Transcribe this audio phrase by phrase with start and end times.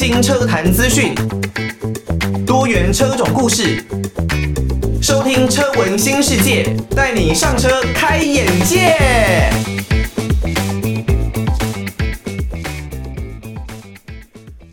[0.00, 1.14] 新车坛资讯，
[2.46, 3.84] 多元车种故事，
[5.02, 8.96] 收听车闻新世界，带你上车开眼界。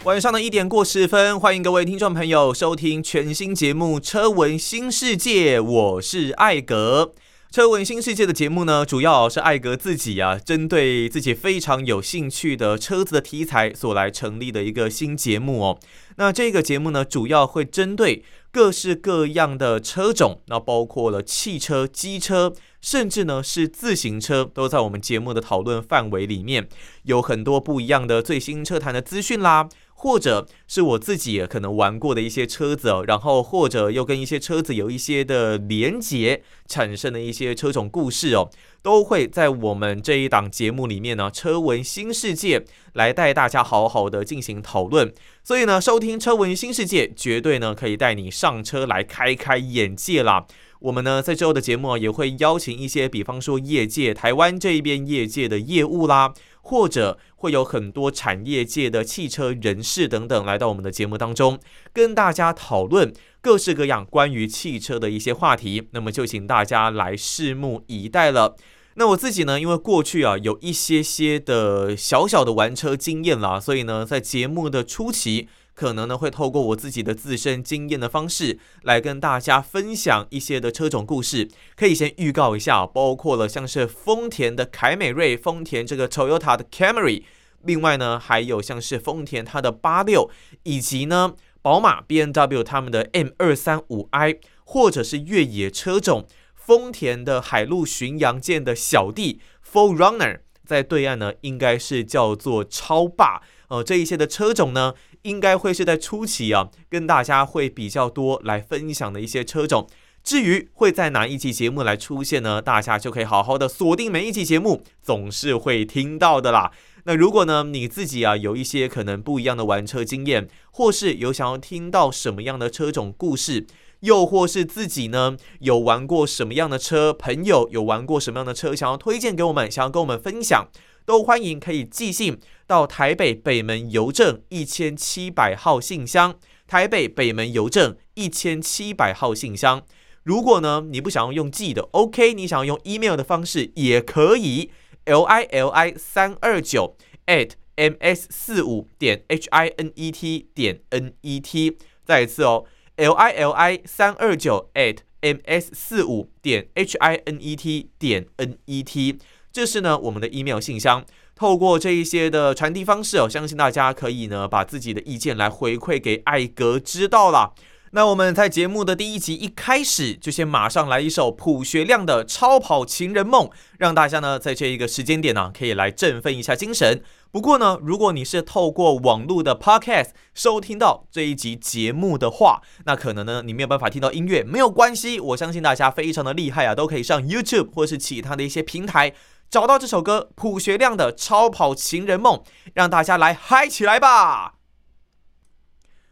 [0.05, 7.11] 晚上的一点过十分，欢迎各位听众朋友收听全新节目《车闻新世界》，我是艾格。
[7.57, 15.79] 车闻新世界的节目呢，主要是艾格自己啊，针对自己非常有兴趣的车子的题材所来成立的一个新节目哦。
[16.17, 26.69] 那这个节目呢，主要会针对各式各样的车种，那包括了汽车、机车，甚至呢是自行车，都在我们节目的讨论范围里面，
[27.05, 29.67] 有很多不一样的最新车坛的资讯啦。
[29.99, 38.49] 或者是我自己可能玩过的一些车子，然后或者又跟一些车子有一些的连结，产生的一些车种故事哦，
[38.83, 45.11] 都会在我们这一档节目里面呢，车闻新世界来带大家好好的进行讨论。
[45.43, 50.45] 所以呢，收听车闻新世界，绝对呢可以带你上车来开开眼界啦。
[50.79, 56.35] 我们呢在之后的节目也会邀请一些，比方说业界台湾这一边业界的业务啦。
[56.67, 61.57] 或者会有很多产业界的汽车人士等等来到我们的节目当中，
[61.93, 65.87] 跟大家讨论各式各样关于汽车的一些话题。
[65.91, 68.57] 那么就请大家来拭目以待了。
[68.95, 75.47] 那我自己呢，因为过去啊有一些些的小小的玩车经验啦，所以呢在节目的初期。
[75.77, 87.21] 可能呢会透过我自己的自身经验的方式来跟大家分享一些的车种故事，可以先预告一下，包括了像是丰田的凯美瑞、丰田这个 Toyota 的 Camry，
[87.61, 90.31] 另外呢还有像是丰田它的八六，
[90.63, 96.25] 以及呢宝马 B N W 他们的 M 二三五 i，或者是越野车种
[96.55, 99.39] 丰田的海陆巡洋舰的小弟
[99.71, 104.95] 4Runner，在对岸呢应该是叫做超霸，呃这一些的车种呢。
[105.23, 109.87] 应该会是在初期啊，跟大家会比较多来分享的一些车种。
[110.23, 112.61] 至于会在哪一期节目来出现呢？
[112.61, 116.71] 大家就可以好好的锁定每一期节目，总是会听到的啦。
[117.05, 123.65] 那如果呢，你自己啊有一些可能不一样的玩车经验，或是有想要听到什么样的车种故事，
[124.01, 130.67] 又或是自己呢有玩过什么样的车，朋友有玩过什么样的车，想要推荐给我们，想要跟我们分享。
[131.07, 132.37] 都欢迎可以寄信
[132.67, 136.35] 到台北北门邮政一千七百号信箱，
[136.67, 139.81] 台北北门邮政一千七百号信箱。
[140.23, 144.69] 如果呢你不想要用寄的，OK，你想要用 email 的方式也可以
[145.05, 146.97] ，l i l i 三二九
[147.27, 151.77] at m s 四五点 h i n e t 点 n e t。
[152.03, 152.65] 再一次哦
[152.97, 158.57] ，l i l i 三二九 at m s 四五点 h i n e t 点 n
[158.65, 159.17] e t。
[159.57, 161.03] 这是呢我们的 email 信箱，
[161.33, 167.55] 透过这一些的传递方式哦，相信大家可以呢把自己的意见来回馈给艾格知道了。
[167.91, 173.47] 那我们在节目的第一集一开始就先马上来一首朴学亮的《超跑情人梦》，
[173.79, 177.01] 让大家呢在这一个时间点呢可以来振奋一下精神。
[177.31, 189.13] 不过呢，如果你是透过网络的 podcast 收听到这一集节目的话，那可能呢你没有办法听到音乐，没有关系，我相信大家非常的厉害啊，都可以上 YouTube 或是其他的一些平台。
[189.49, 192.37] 找到这首歌，朴学亮的《超跑情人梦》，
[192.73, 194.55] 让大家来嗨起来吧！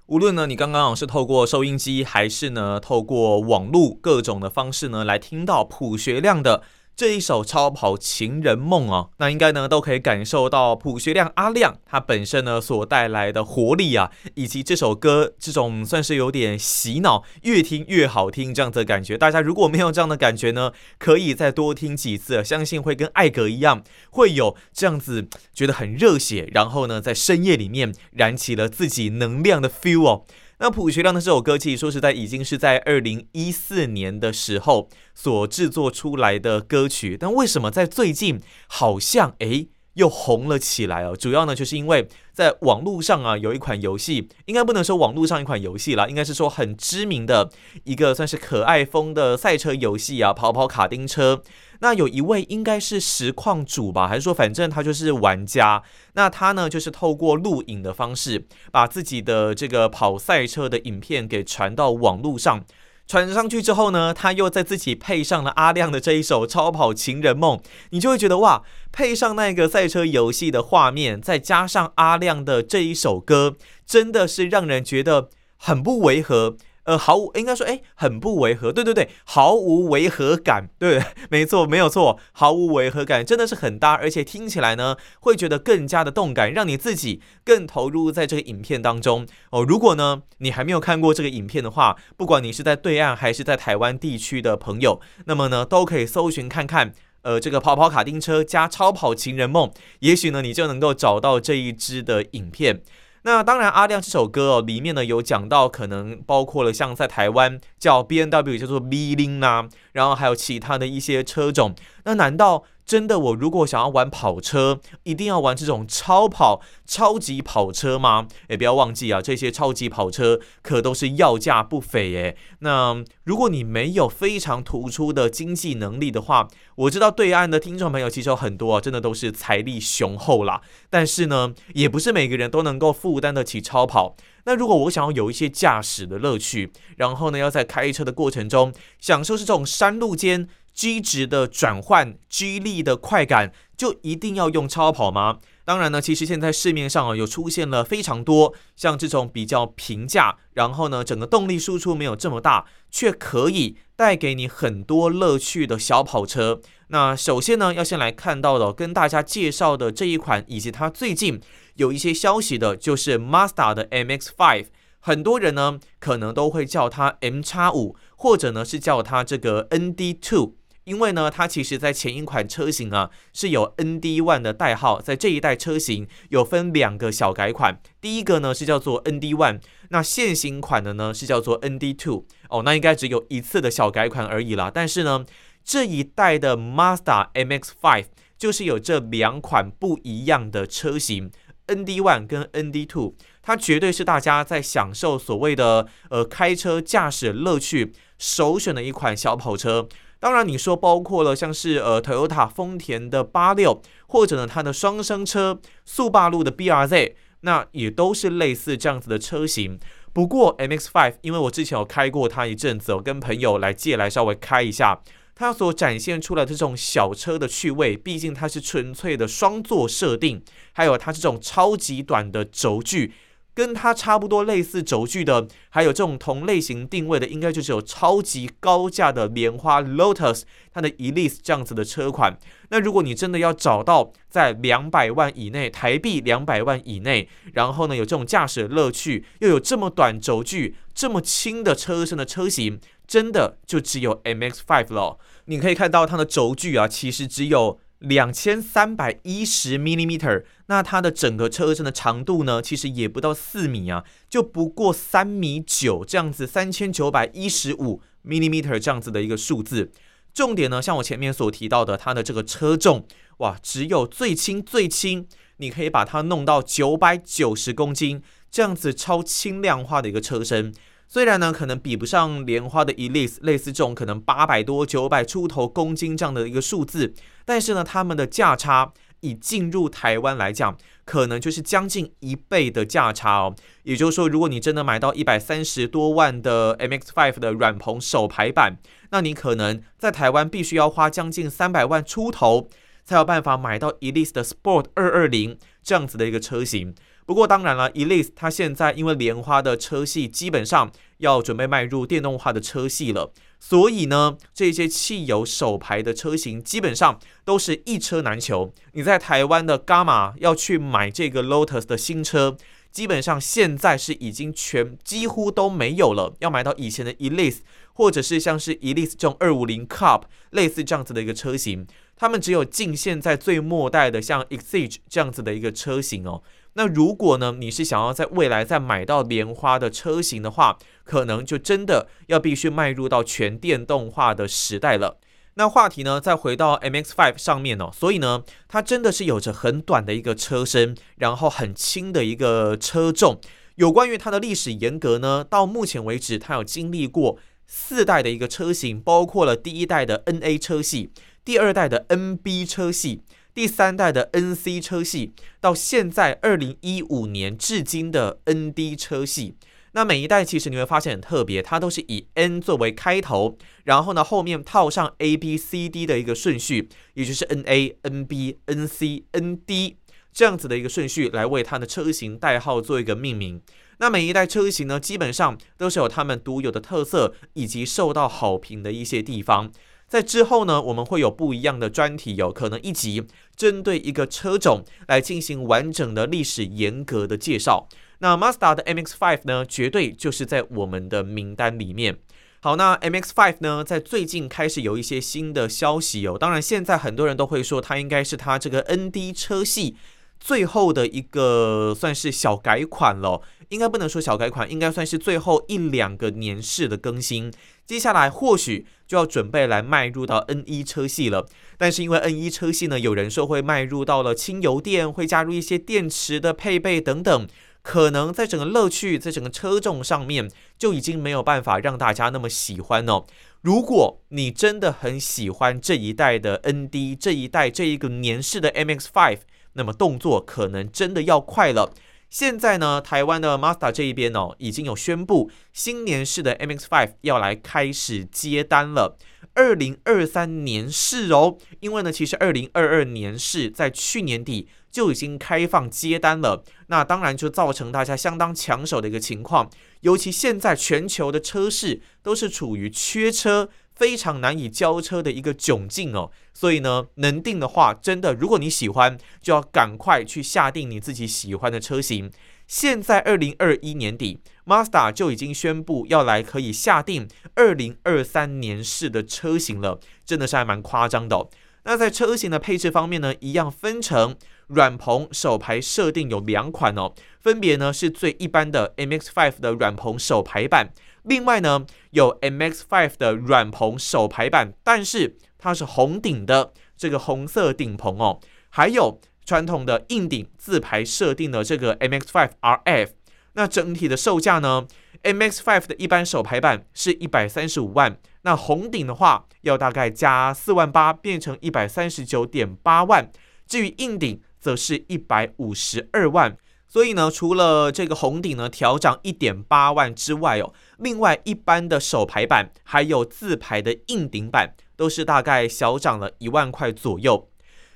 [0.05, 6.63] 无论呢，你刚刚是透过收音机，还是呢透过网络各种的方式呢，来听到朴学亮的。
[6.95, 19.17] 这一首《超跑情人梦》啊，那应该呢都可以感受到朴学亮阿亮他本身呢所带来的活力啊，以及这首歌这种算是有点洗脑，越听越好听这样子的感觉。
[19.17, 30.23] 大家如果没有这样的感觉呢，可以再多听几次，相信会跟艾格一样，会有这样子觉得很热血，然后呢在深夜里面燃起了自己能量的 feel 哦。
[30.59, 41.13] 那朴学亮的这首歌，其实说实在，已经是在二零一四年的时候所制作出来的歌曲，但为什么在最近好像诶又红了起来哦？
[41.15, 47.49] 主要呢，就是因为在网络上啊，有一款游戏，应该不能说网络上一款游戏啦，应该是说很知名的
[47.83, 51.41] 一个算是可爱风的赛车游戏啊，跑跑卡丁车。
[51.79, 55.83] 那有一位应该是实况主吧，还是说反正他就是玩家？
[56.13, 62.63] 那他呢，就是透过录影的方式，把自己的这个跑赛车的影片给传到网络上。
[63.07, 67.57] 传上去之后呢，他又在自己配上了阿亮的这一首《超跑情人梦》，
[67.91, 76.57] 你就会觉得哇，配上那个赛车游戏的画面，再加上阿亮的这一首歌，真的是让人觉得很不违和。
[76.85, 89.63] 呃，毫无应该说，哎，很不违和，对对对，毫无违和感，对， 没错，没有错，毫无违和感，真的是很搭，而且听起来呢，会觉得更加的动感，让你自己更投入在这个影片当中哦。
[89.63, 96.93] 如果呢，你还没有看过这个影片的话，不管你是在对岸还是在台湾地区的朋友，那么呢，都可以搜寻看看，
[97.23, 99.71] 呃，这个跑跑卡丁车加超跑情人梦，
[100.01, 102.81] 也许呢，你就能够找到这一支的影片。
[103.27, 111.73] 那当然，阿亮这首歌哦，里面呢有讲到，可能包括了像在台湾叫 B N W 叫做 V 零啊，然后还有其他的一些车种。
[112.03, 118.27] 那难道真的我如果想要玩跑车，一定要玩这种超跑、超级跑车吗？
[118.47, 122.37] 也不要忘记啊，这些超级跑车可都是要价不菲耶。
[122.59, 130.61] 那如果你没有非常突出的经济能力的话，我知道对岸的听众朋友其实有很多啊，真的都是财力雄厚啦。
[130.89, 134.15] 但是呢，也不是每个人都能够负担得起超跑。
[134.43, 140.47] 那如果我想要有一些驾驶的乐趣，然后呢，要在开车的过程中享受这种山路间。
[140.75, 145.39] G 值的转换，G 力的快感，就一定要用超跑吗？
[145.63, 156.59] 当然呢，其实现在市面上啊，有出现了非常多像这种比较平价，然后呢，整个动力输出没有这么大，却可以带给你很多乐趣的小跑车。
[156.89, 161.39] 那首先呢，要先来看到的，跟大家介绍的这一款，以及它最近
[161.75, 164.65] 有一些消息的，就是 Mazda 的 MX-5。
[164.99, 170.51] 很多人呢，可能都会叫它 MX-5，或者呢是叫它这个 ND2。
[170.85, 182.25] 因为呢，它其实在前一款车型啊是有 ND One 的代号，在这一代车型有分两个小改款，第一个呢是叫做 ND One，那现行款的呢是叫做 ND Two。
[182.49, 184.71] 哦，那应该只有一次的小改款而已啦。
[184.71, 185.25] 但是呢，
[185.63, 188.05] 这一代的 Mazda MX-5
[188.37, 191.31] 就是有这两款不一样的车型
[191.65, 199.89] ，ND One 跟 ND Two，它绝对是大家在享受所谓的呃开车驾驶乐趣首选的一款小跑车。
[200.25, 209.79] 当然，你说包括了像是呃，Toyota 丰田的八六，或者呢它的双生车速霸路的 BRZ，那也都是类似这样子的车型。
[210.13, 214.99] 不过 M X Five，因为我之前有开过它一阵子，我跟朋友来借来稍微开一下，
[215.35, 220.41] 它所展现出来的这种小车的趣味，毕竟它是纯粹的双座设定，
[220.73, 223.13] 还有它这种超级短的轴距。
[223.55, 230.41] 跟它差不多类似轴距的，还有这种同类型定位的，应该就是有超级高价的莲花 Lotus，
[230.73, 232.37] 它的 Elise 这样子的车款。
[232.69, 245.17] 那如果你真的要找到在两百万以内，台币两百万以内，然后呢有这种驾驶乐趣，又有这么短轴距、这么轻的车身的车型，真的就只有 MX-5 了。
[245.45, 247.79] 你可以看到它的轴距啊，其实只有。
[248.05, 259.91] 两千三百一十 m i l i m e t e r 那它的整个车身的长度呢，其实也不到四米啊，就不过三米九这样子，三千九百一十五 millimeter 这样子的一个数字。
[260.33, 263.07] 重点呢，像我前面所提到的，它的这个车重，
[263.37, 265.27] 哇，只有最轻最轻，
[265.57, 270.73] 你可以把它弄到九百九十公斤，这样子超轻量化的一个车身。
[271.07, 277.13] 虽然呢，可能比不上莲花的 Elise，类似这种可能八百多、九百出头公斤这样的一个数字，
[277.45, 278.91] 但是呢，它们的价差
[279.21, 280.75] 以进入台湾来讲，
[281.05, 283.55] 可能就是将近一倍的价差哦。
[283.83, 288.77] 也就是说，如果你真的买到一百三十多万的 MX-5 的软棚手排版，
[289.11, 292.67] 那你可能在台湾必须要花将近三百万出头，
[293.05, 296.93] 才有办法买到 Elise 的 Sport 二二零这样子的一个车型。
[297.25, 308.71] 不过当然了，Elise 它现在因为莲花的车系基本上要准备迈入电动化的车系了，所以呢，这些汽油手排的车型基本上都是一车难求。
[308.93, 312.57] 你在台湾的 Gamma 要去买这个 Lotus 的新车，
[312.91, 316.35] 基本上现在是已经全几乎都没有了。
[316.41, 317.61] 要买到以前的 Elise，
[317.93, 326.43] 或者是像是 Elise 这种二五零 Cup 类似这样子的一个车型，他们只有进现在最末代的像 Exige 这样子的一个车型哦。
[326.77, 335.17] 那如果呢，你是想要在未来再买到莲花的车型的话，可能就真的要必须迈入到全电动化的时代了。
[335.53, 343.39] 那话题呢，再回到 MX-5 上面哦，所以呢，它真的是有着很短的一个车身，然后很轻的一个车重。
[343.75, 351.09] 有关于它的历史沿革呢，到目前为止，它有经历过四代的一个车型，包括了第一代的 NA 车系，
[351.45, 353.21] 第二代的 NB 车系。
[353.55, 355.31] 第三代的 NC 车系，
[355.61, 359.55] 到现在二零一五年至今的 ND 车系，
[359.93, 369.95] 那每一代其实你会发现很特别，它都是以 N 作为开头，然后呢后面套上 A B C D 的一个顺序，也就是 NA、NB、NC、ND
[370.33, 373.61] 这样子的一个顺序来为它的车型代号做一个命名。
[373.99, 379.71] 那每一代车型呢，基本上都是有他们独有的特色以及受到好评的一些地方。
[380.15, 387.89] 在之后呢，我们会有不一样的专题，有可能一集针对一个车种来进行完整的历史严格的介绍。
[388.19, 392.19] 那 Mazda 的 MX-5 呢，绝对就是在我们的名单里面。
[392.61, 396.37] 好，那 MX-5 呢，在最近开始有一些新的消息哦。
[396.39, 399.97] 当然，现在很多人都会说，它应该是它这个 ND 车系
[400.39, 403.41] 最后的一个算是小改款了。
[403.69, 407.51] 应该不能说小改款，应该算是最后一两个年式的更新。
[407.85, 411.47] 接下来或许就要准备来迈入到 N1 车系了。
[411.77, 417.47] 但是因为 N1 车系呢，有人说会迈入到了轻油电，会加入一些电池的配备等等。
[417.81, 423.25] 可能在整个乐趣，在整个车重上面就已经没有办法让大家那么喜欢哦。
[423.61, 429.37] 如果你真的很喜欢这一代的 ND，这一代这一个年式的 MX-5，
[429.73, 431.93] 那么动作可能真的要快了。
[432.29, 439.17] 现在呢，台湾的 Mazda 这一边哦，已经有宣布新年式的 MX-5 要来开始接单了。
[439.53, 449.69] 二零二三年式哦，因为呢，其实二零二二年式在去年底就已经开放接单了，那当然就造成大家相当抢手的一个情况，
[450.01, 462.29] 尤其现在全球的车市都是处于缺车、非常难以交车的一个窘境哦，所以呢，能定的话，真的如果你喜欢，就要赶快去下定你自己喜欢的车型。
[462.67, 471.47] 现在二零二一年底，Mazda 就已经宣布要来可以下定二零二三年式的车型了，真的是还蛮夸张的。
[471.83, 474.35] 那在车型的配置方面呢，一样分成
[474.65, 480.89] 软棚手排设定有两款哦，分别呢是最一般的 MX-5 的软棚手排版，
[481.25, 488.39] 另外呢有 MX-5 的软棚手排版，但是它是红顶的这个红色顶棚哦，
[488.69, 489.19] 还有。
[489.47, 493.09] 传统的硬顶自排设定的这个 MX-5 RF，
[493.53, 494.87] 那整体的售价呢
[495.21, 503.29] ？MX-5 的一般手排版是一百三十五万，那红顶的话要大概加四万八，变成一百三十九点八万。
[503.67, 506.57] 至于硬顶，则是一百五十二万。
[506.95, 517.49] 所以呢，除了这个红顶呢调涨一点八万之外哦，另外一般的手排版还有自排的硬顶版都是大概小涨了一万块左右。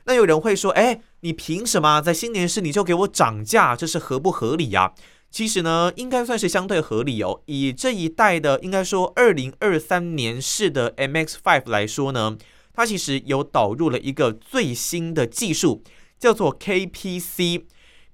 [0.03, 3.74] 那有人会说，哎，你凭什么在新年式你就给我涨价？
[3.74, 4.91] 这是合不合理呀？
[5.32, 7.39] 其实呢，应该算是相对合理哦。
[7.46, 12.38] 以这一代的，应该说二零二三年式的 M X Five 来说呢，
[12.74, 15.82] 它其实有导入了一个最新的技术，
[16.20, 17.65] 叫做 K P C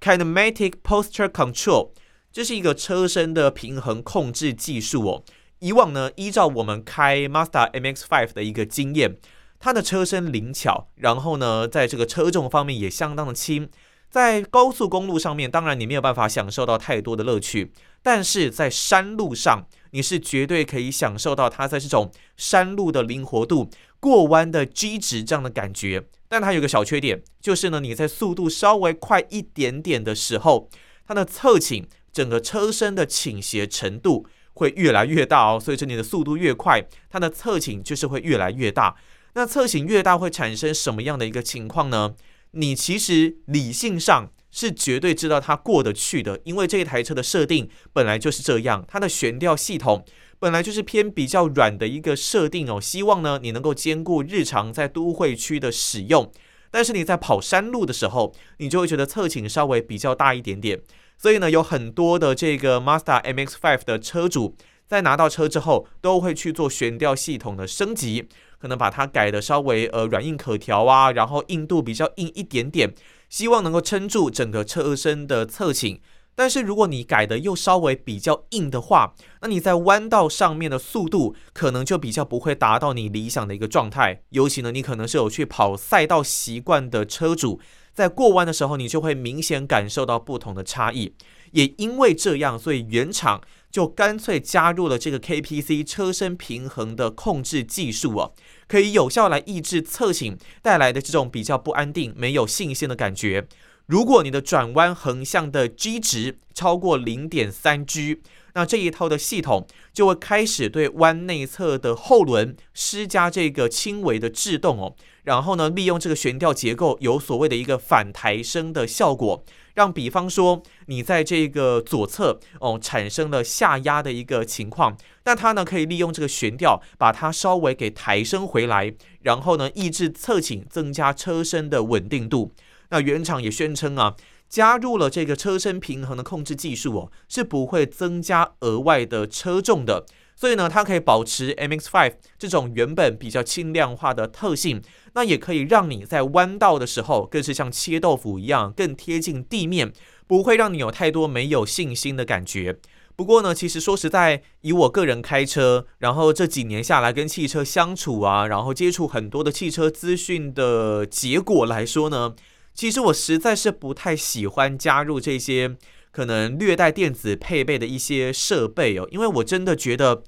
[0.06, 1.90] Kinematic Posture Control），
[2.32, 5.24] 这是一个车身的平衡控制技术哦。
[5.58, 9.18] 以往呢，依照我们开 Mazda MX-5 的一个经验。
[9.60, 13.68] 它的车身灵巧，然后呢，在这个车重方面也相当的轻，
[14.12, 17.72] 在高速公路上面，当然你没有办法享受到太多的乐趣，
[18.04, 26.04] 但是在山路上，你是绝对可以享受到它在这种山路的灵活度、过弯的 G 值这样的感觉。
[26.36, 30.70] 但它有个小缺点，就是呢，你在速度稍微快一点点的时候，
[31.08, 35.58] 它的侧倾，整个车身的倾斜程度会越来越大哦。
[35.58, 38.98] 所以说你的速度越快，它的侧倾就是会越来越大。
[39.36, 42.16] 那侧倾越大会产生什么样的一个情况呢？
[42.52, 50.04] 你其实理性上是绝对知道它过得去的，因为这一台车的设定本来就是这样，它的悬吊系统
[50.46, 52.80] 本来就是偏比较软的一个设定哦。
[52.80, 56.32] 希望呢你能够兼顾日常在都会区的使用，
[56.70, 60.80] 但是你在跑山路的时候，你就会觉得侧倾稍微比较大一点点。
[61.18, 68.28] 所以呢，有很多的这个 Mazda MX-5 的车主在拿到车之后，都会去做悬吊系统的升级。
[68.60, 72.94] 可能把它改的稍微呃软硬可调啊，然后硬度比较硬一点点，
[73.30, 76.00] 希望能够撑住整个车身的侧倾。
[76.36, 84.22] 但是如果你改的又稍微比较硬的话，那你在弯道上面的速度可能就比较不会达到你理想的一个状态。
[84.30, 87.60] 尤其呢，你可能是有去跑赛道习惯的车主，
[87.94, 91.16] 在过弯的时候，你就会明显感受到不同的差异。
[91.52, 93.40] 也因为这样，所以原厂
[93.72, 98.32] 就干脆加入了这个 KPC 车身平衡的控制技术啊。
[98.68, 103.48] 可以有效来抑制侧倾带来的这种比较不安定、没有信心的感觉。
[103.88, 108.22] 如果你的转弯横向的 G 值超过零点三 G，
[108.56, 114.96] 那这一套的系统就会开始对弯内侧的后轮施加这个轻微的制动哦。
[115.24, 119.44] 然后呢，利用这个悬吊结构有所谓的一个反抬升的效果。
[119.76, 132.52] 让比方说你在这个左侧哦产生了下压的一个情况，那它呢可以利用这个悬吊把它稍微给抬升回来，然后呢抑制侧倾，增加车身的稳定度。
[132.90, 134.16] 那原厂也宣称啊，
[134.50, 140.06] 加入了这个车身平衡的控制技术哦，是不会增加额外的车重的。
[140.38, 144.82] 所以呢，它可以保持 MX-5 这种原本比较轻量化的特性，
[145.14, 149.94] 那也可以让你在弯道的时候更是像切豆腐一样更贴近地面，
[150.28, 152.78] 不会让你有太多没有信心的感觉。
[153.16, 162.36] 不过呢，其实说实在，以我个人开车，然后这几年下来跟汽车相处啊，然后接触很多的汽车资讯的结果来说呢，
[162.76, 165.78] 其实我实在是不太喜欢加入这些。
[166.12, 170.24] 可能略带电子配备的一些设备哦，因为我真的觉得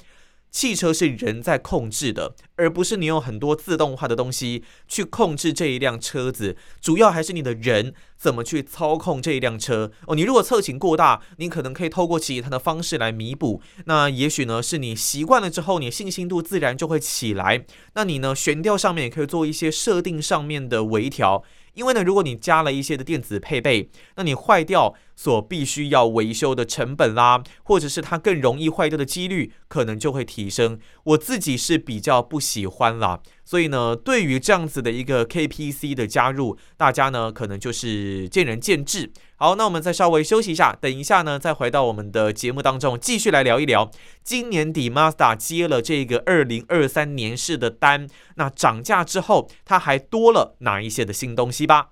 [0.52, 10.14] 汽车是人在控制的，而不是你有很多自动化的东西去控制这一辆车子，主要还是你的人怎么去操控这一辆车哦。
[10.14, 17.66] 你如果侧倾过大，你可能可以透过其他的方式来弥补，那也许呢是你习惯了之后，你信心度自然就会起来。
[17.94, 21.46] 那你呢悬吊上面也可以做一些设定上面的微调。
[21.78, 30.80] 因为呢，如果你加了一些的电子配备，那你坏掉所必须要维修的成本啦，或者是它更容易坏掉的几率，可能就会提升。
[31.04, 33.20] 我自己是比较不喜欢啦。
[33.44, 39.12] 所以呢，对于这样子的一个 KPC 的加入，大家呢可能就是见仁见智。
[39.38, 43.90] 好，那我们再稍微休息一下，等一下呢再回到我们的节目当中，继续来聊一聊
[44.24, 51.90] 今年底 Mazda 接了这个二零二三年式的单，那涨价之后，它还多了哪一些的新东西吧。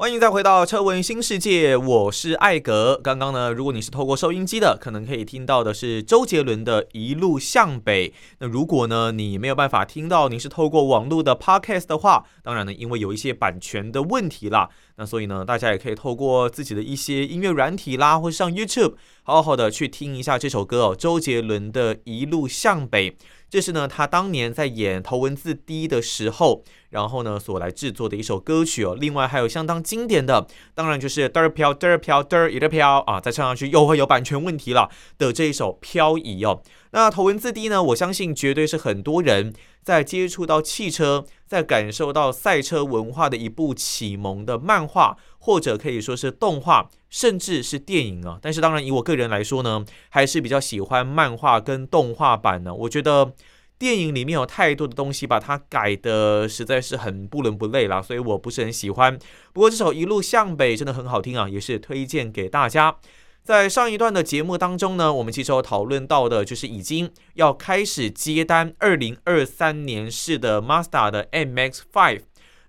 [0.00, 2.98] 欢迎再回到车闻新世界，我是艾格。
[3.04, 8.14] 刚刚呢，如果你是透过收音机的，可能可以听到的是周杰伦的一路向北。
[8.38, 23.18] 那如果呢，你没有办法听到，你是透过网络的 Podcast 的话，当然呢，因为有一些版权的问题啦，那所以呢，大家也可以透过自己的一些音乐软体啦，或是上 YouTube，好好的去听一下这首歌哦，周杰伦的一路向北。
[23.50, 28.96] 这是呢，他当年在演头文字 D 的时候，然后呢所来制作的一首歌曲哦。
[28.98, 34.88] 另外还有相当经典的，当然就是嘚儿飘嘚儿飘嘚儿一个飘啊，再唱上去又会有版权问题了
[35.18, 36.62] 的这一首漂移哦。
[36.92, 46.90] 那头文字 D 呢，我相信绝对是很多人在接触到汽车，在感受到赛车文化的一部启蒙的漫画，或者可以说是动画。
[47.12, 52.72] 甚至是电影啊，但是当然以我个人来说呢，还是比较喜欢漫画跟动画版呢。
[52.72, 53.32] 我觉得
[53.76, 59.18] 电影里面有太多的东西把它改得实在是很不伦不类啦，所以我不是很喜欢。
[59.52, 62.96] 不过这首《一路向北》真的很好听啊，也是推荐给大家。
[63.42, 72.20] 在上一段的节目当中呢，我们其实有讨论到的就是已经要开始接单二零二三年式的 Mazda 的 MX-5。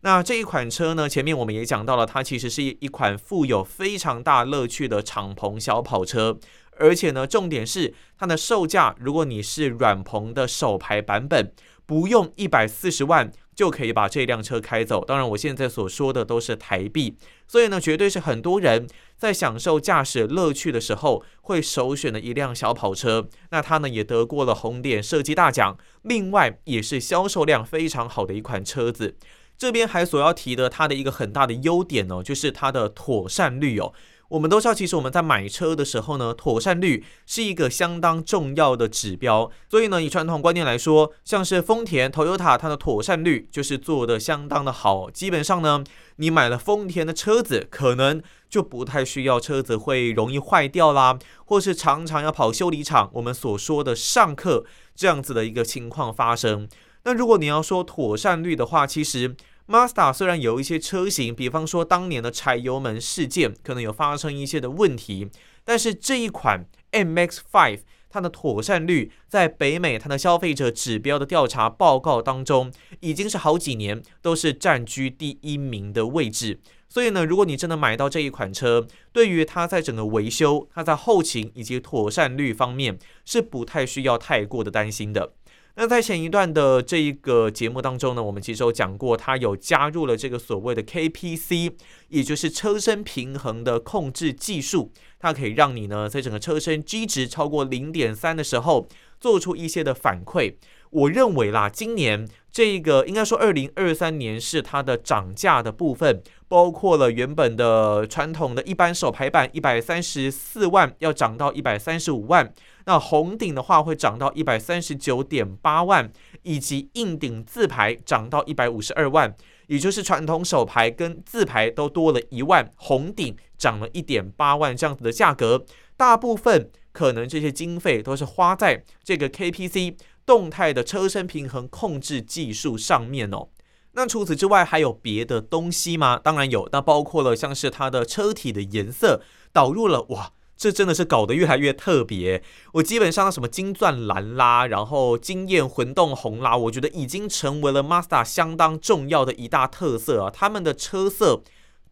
[0.03, 6.39] 那这一款车呢，前面我们也讲到了，它其实是一款富有非常大乐趣的敞篷小跑车，
[6.77, 11.53] 而且呢，重点是它的售价，如果你是软棚的首排版本，
[11.86, 15.05] 不用一百四十万就可以把这辆车开走。
[15.05, 17.15] 当然，我现在所说的都是台币，
[17.47, 18.88] 所以呢，绝对是很多人
[19.21, 23.29] 在享受驾驶乐趣的时候会首选的一辆小跑车。
[23.51, 29.15] 那它呢，也得过了红点设计大奖，另外也是销售量非常好的一款车子。
[29.60, 33.93] 这边还所要提的，它的一个很大的优点呢，就是它的妥善率哦。
[34.31, 39.51] 我们都知道，其实我们在买车的时候呢，妥善率是一个相当重要的指标。
[39.69, 45.11] 所以呢，以传统观念来说，像是丰田、Toyota，它的妥善率就是做得相当的好。
[45.11, 45.83] 基本上呢，
[46.15, 53.09] 你买了丰田的车子，可能就不太需要车子会容易坏掉啦，或是常常要跑修理厂。
[53.11, 54.65] 我们所说的上课
[54.95, 56.69] 这样子的一个情况发生。
[57.03, 59.35] 那如果你要说妥善率的话，其实。
[59.67, 65.30] Mazda 虽然有一些车型，比方说当年的柴油门事件，可能有发生一些的问题，
[65.63, 76.60] 但是这一款 MX-5 它的妥善率在北美它的消费者指标的调查报告当中，已经是好几年都是占据第一名的位置。
[76.89, 85.32] 所以呢，如果你真的买到这一款车，对于它在整个维修、它在后勤以及妥善率方面，是不太需要太过的担心的。
[85.75, 91.73] 那在前一段的这一个节目当中呢，我们其实有讲过，它有加入了这个所谓的 KPC，
[92.10, 98.88] 也就是车身平衡的控制技术，它可以让你呢在整个车身 G 值超过零点三的时候，
[99.19, 100.55] 做出一些的反馈。
[100.91, 112.54] 我认为啦，今年这个应该说二零二三年是它的涨价的部分，包括了原本的传统的一般手排版一百三十四万，要涨到一百三十五万。
[112.86, 116.12] 那红顶的话会涨到一百三十九点八万，
[116.43, 119.34] 以及硬顶自排涨到一百五十二万，
[119.67, 125.63] 也就是传统手排跟自排都多了一万，红顶涨了一点八万这样子的价格，
[125.95, 133.49] 大部分可能这些经费都是花在这个 KPC 动态的车身平衡控制技术上面哦。
[133.93, 136.17] 那除此之外还有别的东西吗？
[136.17, 142.41] 当然有，那包括了像是它的车体的颜色导入了，哇，这真的是搞得越来越特别。
[142.75, 150.29] 我基本上什么金钻蓝啦，然后惊艳混动红啦，我觉得已经成为了 Mazda 相当重要的一大特色啊。
[150.29, 151.43] 他们的车色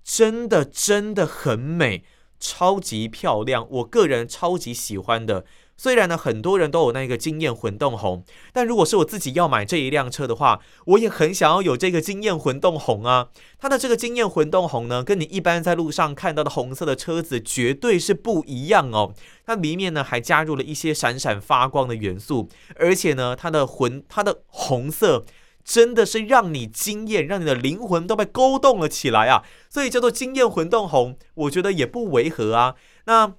[0.02, 2.06] 真的真的很美，
[2.40, 5.44] 超级漂亮，我个人超级喜欢的。
[5.80, 13.30] 虽然呢，很多人都有那个惊艳混动红，但如果是我自己要买这一辆车的话，我也很想要有这个惊艳混动红啊。
[13.58, 19.14] 它的这个惊艳混动红呢，跟你一般在路上看到的红色的车子绝对是不一样哦。
[19.46, 25.24] 它里面呢还加入了一些闪闪发光的元素，而且呢，它的混它的红色
[25.64, 29.44] 真的是让你惊艳，让你的灵魂都被勾动了起来啊。
[29.70, 32.76] 所以叫做惊艳混动红，我觉得也不违和啊。
[33.06, 33.32] 那。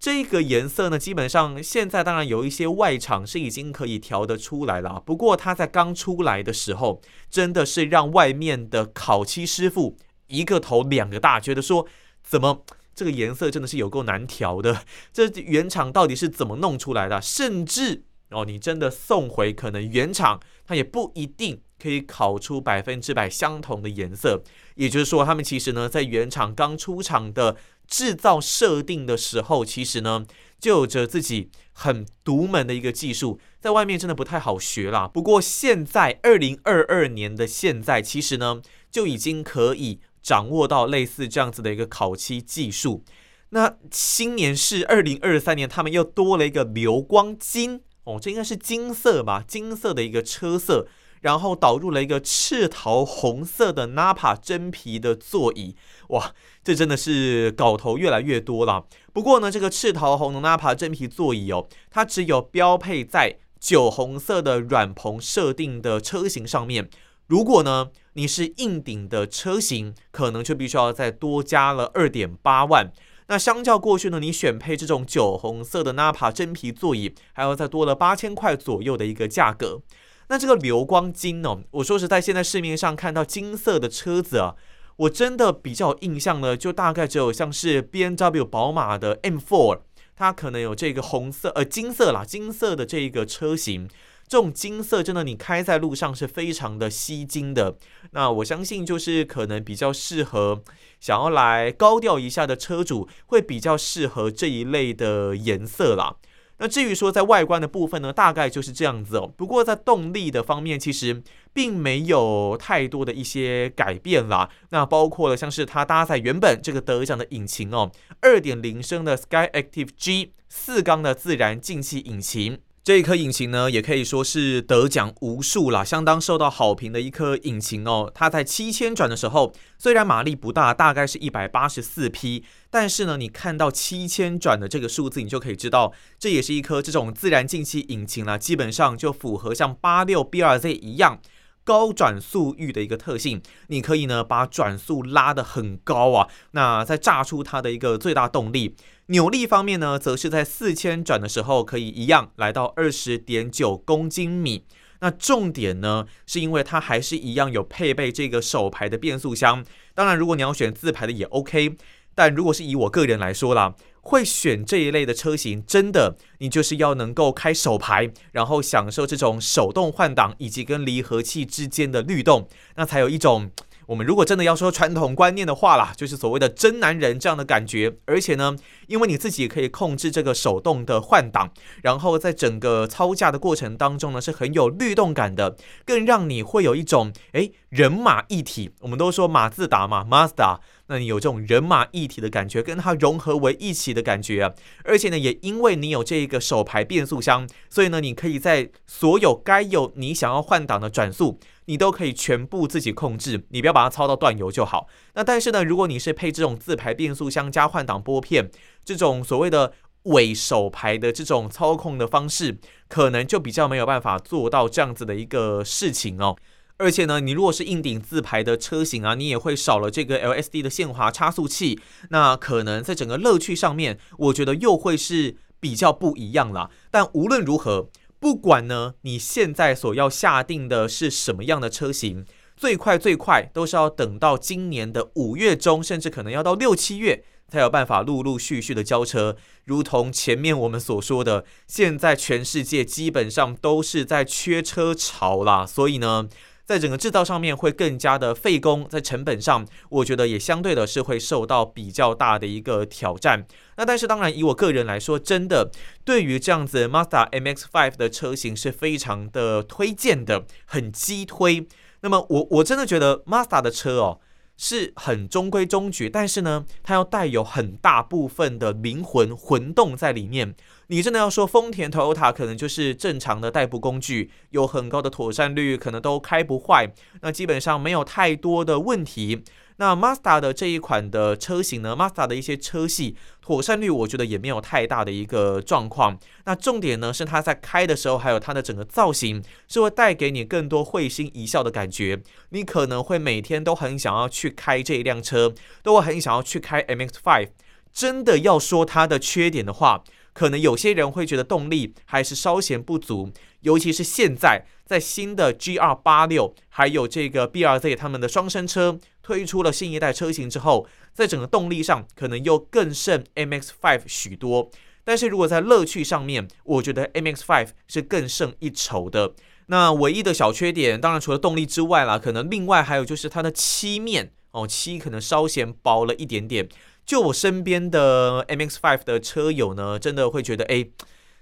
[0.00, 5.02] 这个颜色呢，基本上现在当然有一些外厂是已经可以调得出来了。
[5.04, 11.86] 不过它在刚出来的时候，真的是让外面的烤漆师傅一个头两个大，觉得说
[12.24, 14.84] 怎么这个颜色真的是有够难调的？
[15.12, 17.20] 这原厂到底是怎么弄出来的？
[17.20, 24.42] 甚至哦，你真的送回，可能原厂它也不一定可以烤出百分之百相同的颜色。
[24.76, 27.58] 也就是说，他们其实呢，在原厂刚出厂的。
[27.90, 30.24] 制造设定的时候，其实呢，
[30.58, 35.06] 就有着自己很独门的一个技术，在外面真的不太好学啦。
[35.06, 43.04] 不过现在二零二二年的现在，其实呢，就已经可以掌握到类似这样子的一个烤漆技术。
[43.50, 49.44] 那新年是二零二三年，他们又多了一个流光金哦，这应该是金色吧？
[49.46, 50.86] 金色的一个车色。
[51.20, 55.76] 然后导入了一个赤桃红色的 Napa 真皮的座椅，
[56.08, 56.32] 哇，
[56.64, 58.86] 这真的是搞头越来越多了。
[59.12, 66.88] 不过呢，这个赤桃红的 Napa 真皮座椅哦，它只有标配在酒红色的软棚设定的车型上面。
[67.26, 72.90] 如果呢，你是硬顶的车型，可能就必须要再多加了二点八万。
[73.28, 79.82] 那相较过去呢，你选配这种酒红色的 Napa 真皮座椅，还要再多了八千块左右的一个价格。
[80.30, 84.54] 那这个流光金哦，我说实在，现在市面上看到金色的车子啊，
[84.94, 89.80] 我真的比较印象呢，就大概只有像是 BMW、宝马的 M4，
[90.14, 93.88] 它可能有这个红色呃金色啦，金色的这一个车型，
[94.28, 97.74] 这种金色真的你开在路上是非常的吸睛的。
[98.12, 100.62] 那我相信就是可能比较适合
[101.00, 106.14] 想要来高调一下的车主，会比较适合这一类的颜色啦。
[106.60, 109.32] 那至于说在外观的部分呢，大概就是这样子哦。
[109.36, 111.22] 不过在动力的方面，其实
[111.54, 114.50] 并没有太多的一些改变啦。
[114.68, 122.58] 那包括了像是它搭载原本这个得奖的引擎哦，二点零升的 Skyactiv G 四缸的自然进气引擎。
[122.82, 128.10] 这一颗引擎呢，也可以说是得奖无数啦，相当受到好评的一颗引擎哦。
[128.14, 141.20] 它在七千转的时候，虽然马力不大，大概是一百八十四匹，但是呢，你看到七千转的这个数字，你就可以知道，这也是一颗这种自然进气引擎啦，基本上就符合像八六 B 二 Z 一样。
[141.62, 148.74] 高转速域的一个特性，你可以呢把转速拉得很高啊，那再炸出它的一个最大动力。
[149.10, 154.64] 扭力方面呢，则是在四千转的时候可以一样来到二十点九公斤米。
[155.00, 159.64] 那重点呢，是因为它还是一样有配备这个手排的变速箱。
[159.94, 161.76] 当然，如果你要选自排的也 OK，
[162.14, 163.74] 但如果是以我个人来说啦。
[164.02, 173.50] 会选这一类的车型，真的，你就是要能够开手排，然后享受这种手动换挡以及跟离合器之间的律动，那才有一种
[173.90, 177.96] 我们如果真的要说传统观念的话啦，就是所谓的真男人这样的感觉。
[178.06, 178.54] 而且呢，
[178.86, 181.50] 因为你自己可以控制这个手动的换挡，
[181.82, 188.70] 然后在整个操驾的过程当中呢，是很有律动感的，更让你会有一种诶人马一体。
[188.82, 190.60] 我们都说马自达嘛，Mazda。
[190.90, 194.52] 那你有这种人马一体的感觉，跟它融合为一起的感觉啊！
[194.82, 204.88] 而且呢，也因为你有这个手排变速箱，所以呢，你可以在所有该有你想要换挡的转速，你都可以全部自己控制，你不要把它操到断油就好。
[205.14, 208.50] 那但是呢，如果你是配这种自排变速箱加换挡拨片，
[208.84, 209.72] 这种所谓的
[210.02, 216.36] 尾手排的这种操控的方式，可能就比较没有办法做到这样子的一个事情哦。
[216.80, 226.70] 而且呢，你如果是硬顶自排的车型啊，你也会少了这个 LSD 的限滑差速器，那可能在整个乐趣上面，我觉得又会是比较不一样啦。
[226.90, 232.24] 但无论如何，不管呢你现在所要下定的是什么样的车型，
[232.56, 239.36] 最快最快都是要等到今年的五月中，甚至可能要到六七月才有办法陆陆续续的交车。
[239.66, 246.26] 如同前面我们所说的，现在全世界基本上都是在缺车潮啦，所以呢。
[246.70, 253.44] 在整个制造上面会更加的费工，在成本上，我觉得也相对的是会受到比较大的一个挑战。
[253.76, 255.72] 那但是当然，以我个人来说，真的
[256.04, 261.66] 对于这样子 Mazda MX-5 的车型是非常的推荐的，很激推。
[262.02, 264.20] 那么我我真的觉得 Mazda 的车哦。
[264.62, 270.54] 是很中规中矩，但是呢，它要带有很大部分的灵魂魂动在里面。
[270.88, 276.92] 你真的要说丰田、Toyota 可能就是正常的代步工具，有很高的妥善率，可能都开不坏，
[277.22, 279.42] 那基本上没有太多的问题。
[279.80, 286.18] 那 Mazda 的这一款的车型呢，Mazda 的一些车系妥善率，我觉得也没有太大的一个状况。
[286.44, 292.20] 那重点呢是它在开的时候，还有它的整个造型，是会带给你更多会心一笑的感觉。
[292.50, 297.48] 你可能会每天都很想要去开这一辆车，都会很想要去开 MX-5。
[297.90, 308.98] 真的要说它的缺点的话，可能有些人会觉得动力还是稍显不足，尤其是现在在新的 GR86 还有这个 BRZ 他们的双生车。
[309.30, 314.68] 推出了新一代车型之后，在整个动力上可能又更胜 MX-5 许多。
[315.04, 319.34] 但是如果在乐趣上面，我觉得 MX-5 是更胜一筹的。
[319.66, 326.68] 那唯一的小缺点，当然除了动力之外啦，可能另外还有就是它的漆面哦，漆可能稍显薄了一点点。
[327.06, 330.88] 就我身边的 MX-5 的车友呢，真的会觉得哎。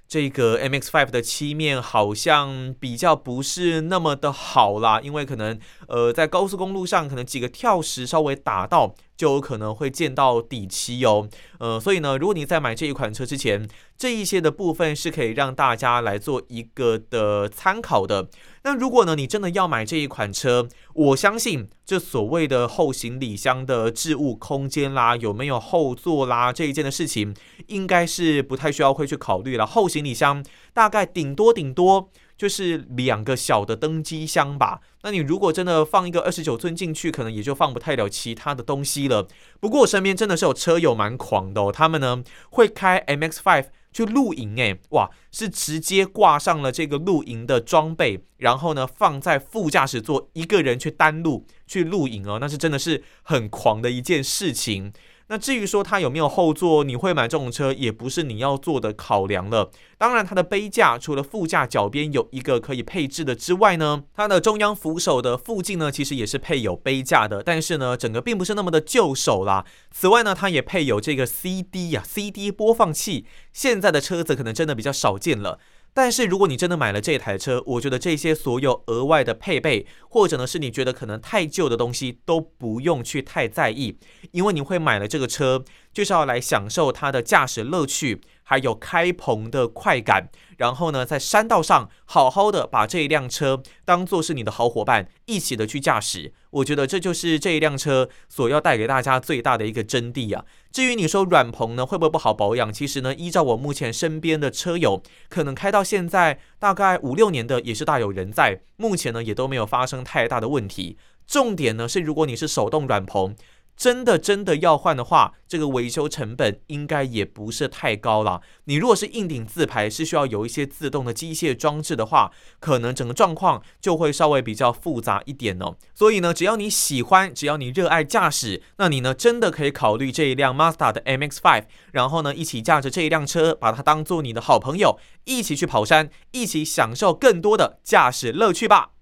[0.09, 8.95] 这个 MX Five 的漆面好像比较不是那么的好啦，因为可能呃在高速公路上可能几个跳石稍微打到。
[9.19, 11.29] 就有可能会见到底漆哦，
[11.59, 18.29] 呃，所以呢，如果你在买这一款车之前，这一些的部分是可以让大家来做一个的参考的。
[18.63, 27.35] 那如果呢，你真的要买这一款车，我相信这所谓的后行李箱的置物空间啦，有没有后座啦，这一件的事情，
[27.67, 29.67] 应该是不太需要会去考虑了。
[29.67, 32.09] 后行李箱大概顶多顶多。
[32.39, 34.81] 就是两个小的登机箱吧。
[35.03, 39.27] 那你如果真的放一个二十九寸进去，可能也就放不太了其他的东西了。
[39.61, 54.93] 不过我身边真的是有车友蛮狂的哦，他们呢会开 MX-5 去露营，诶，哇，是直接挂上了这个露营的装备，然后呢放在副驾驶座，一个人去单路去露营哦，那是真的是很狂的一件事情。
[55.29, 59.71] 那至于说它有没有后座，你会买这种车也不是你要做的考量了。
[59.99, 67.43] 当然，它的杯架除了副驾脚边有一个可以配置的之外呢，它的中央扶手的附近呢，其实也是配有杯架的。
[67.43, 69.67] 但是呢，整个并不是那么的就手啦。
[69.91, 73.27] 此外呢，它也配有这个 CD 呀，CD 播放器。
[73.53, 75.59] 现在的车子可能真的比较少见了。
[75.99, 83.99] 但是如果你真的买了这台车，我觉得这些所有额外的配备，或者呢是你觉得可能太旧的东西，都不用去太在意，
[84.31, 88.21] 因为你会买了这个车，就是要来享受它的驾驶乐趣。
[88.45, 96.33] 还有开篷的快感，然后呢，在山道上好好的把这一辆车当做是你的好伙伴，一起的去驾驶。
[96.49, 100.47] 我觉得这就是这一辆车所要带给大家最大的一个真谛啊。
[100.71, 102.73] 至于你说软棚呢，会不会不好保养？
[102.73, 110.99] 其实呢，依照我目前身边的车友，可能开到现在大概五六年的也是大有人在，目前呢也都没有发生太大的问题。
[111.27, 113.35] 重点呢是，如果你是手动软棚。
[113.79, 118.43] 真的真的要换的话，这个维修成本应该也不是太高了。
[118.65, 125.77] 你如果是硬顶自排，是需要有一些自动的机械装置的话，可能整个状况就会稍微比较复杂一点哦。
[125.95, 138.98] 所以呢，只要你喜欢，只要你热爱驾驶，那你呢真的可以考虑这一辆 Mazda 的 MX-5，然后呢一起驾着这一辆车，把它当做你的好朋友，一起去跑山，一起享受更多的驾驶乐趣吧。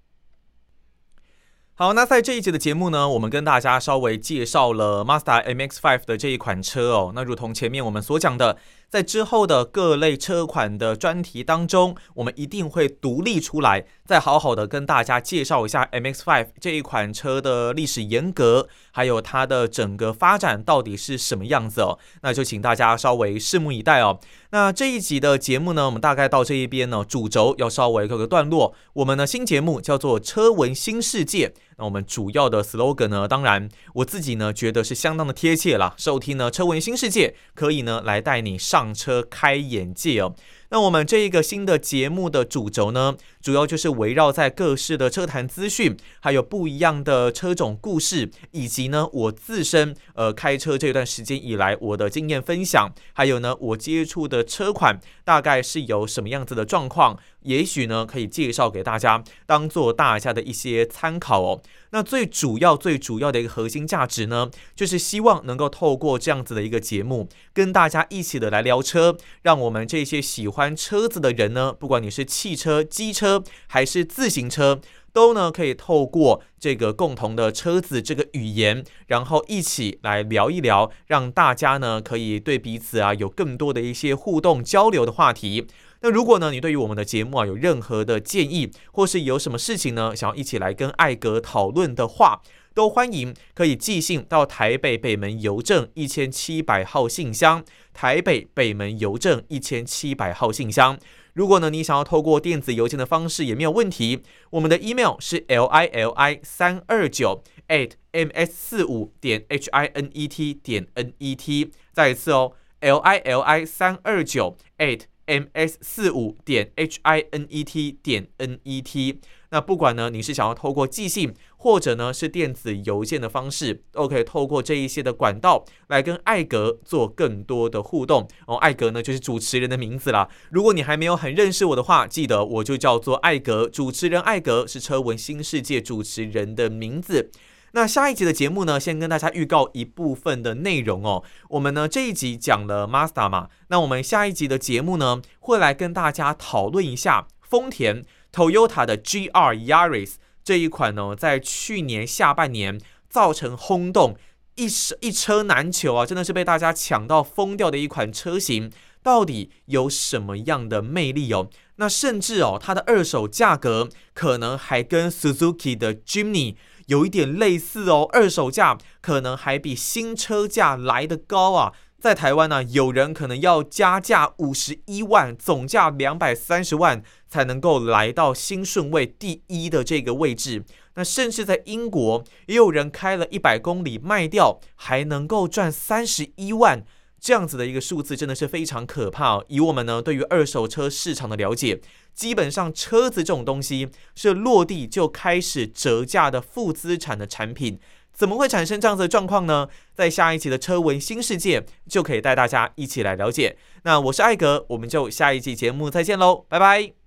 [1.79, 7.11] 好，那在这一集的节目呢，我们跟大家稍微介绍了 Mazda MX-5 的这一款车哦。
[7.13, 8.57] 那如同前面我们所讲的。
[8.89, 21.99] 在之后的各类车款的专题当中，我们一定会独立出来，再好好的跟大家介绍一下 MX-5 这一款车的历史沿革，还有它的整个发展到底是什么样子哦。
[22.21, 24.19] 那就请大家稍微拭目以待哦。
[24.51, 28.73] 那这一集的节目呢，我们大概到这一边呢，主轴要稍微告个段落。
[28.93, 35.93] 我们的新节目叫做《车闻新世界》，那我们主要的 slogan 呢，当然我自己呢觉得是相当的贴切啦。
[35.97, 38.76] 收听呢《车闻新世界》，可以呢来带你上。
[38.77, 40.35] 上车开眼界哦。
[40.69, 61.61] 那我们这一个新的节目的主轴呢，主要就是围绕在各式的车坛资讯，还有不一样的车种故事，以及呢我自身呃开车这段时间以来我的经验分享，还有呢我接触的车款大概是有什么样子的状况，也许呢可以介绍给大家，当做大家的一些参考哦。
[61.91, 74.81] 那最主要、最主要的一个核心价值呢，就是希望能够透过这样子的一个节目，跟大家一起的来聊车，让我们这些喜欢欢车子的人呢，不管你是汽车、机车还是自行车，
[75.13, 85.67] 都呢可以透过这个共同的车子这个语言，然后一起来聊一聊，让大家呢可以对彼此啊有更多的一些互动交流的话题。
[86.01, 92.41] 那如果呢，你对于我们的节目啊有任何的建议，或是有什么事情呢，想要一起来跟艾格讨论的话，
[92.77, 100.95] 都欢迎可以寄信到台北北门邮政一千七百号信箱，台北北门邮政一千七百号信箱。
[101.33, 110.27] 如果呢，你想要透过电子邮件的方式也没有问题，我们的 email 是 l i l i 三二九 at m s 四五点 h i n e
[110.27, 117.25] t 点 n e t，再一次哦，l i l i 三二九 at m s 四五点 h i
[117.31, 128.27] n e t 点 n e t，那不管呢，你是想要透过寄信，或者呢是电子邮件的方式，都可以透过这一些的管道来跟艾格做更多的互动。
[128.45, 130.27] 哦，艾格呢就是主持人的名字啦。
[130.49, 137.31] 如果你还没有很认识我的话，记得我就叫做艾格，主持人艾格是车闻新世界主持人的名字。
[137.73, 141.23] 那下一集的节目呢，先跟大家预告一部分的内容哦。
[141.49, 149.31] 我们呢这一集讲了 Master 嘛，那我们下一集的节目呢，会来跟大家讨论一下丰田 Toyota 的 GR
[149.65, 154.17] Yaris 这一款呢，在去年下半年造成轰动，
[154.55, 161.49] 一车一车难求啊，真的是被大家抢到疯掉的一款车型，到底有什么样的魅力哦？
[161.77, 166.55] 那甚至哦，它的二手价格可能还跟 Suzuki 的 Jimny。
[166.87, 171.73] 有一点类似哦，二手价可能还比新车价来得高啊！
[172.07, 180.63] 在台湾呢，有人可能要加价五十一万，总价两百三十万才能够来到新顺位第一的这个位置。
[180.95, 186.85] 那甚至在英国，也有人开了一百公里卖掉，还能够赚三十一万。
[187.19, 189.45] 这样子的一个数字真的是非常可怕哦。
[189.49, 191.81] 以我们呢对于二手车市场的了解，
[192.13, 197.79] 基本上车子这种东西是落地就开始折价的负资产的产品，
[198.17, 199.69] 怎么会产生这样子的状况呢？
[199.93, 203.55] 在下一期的车闻新世界就可以带大家一起来了解。
[203.83, 207.06] 那我是艾格，我们就下一期节目再见喽，拜拜。